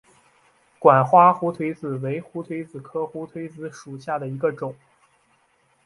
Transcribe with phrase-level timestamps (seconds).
[0.79, 4.75] 管花胡颓子为胡颓子科胡颓子属下的一个种。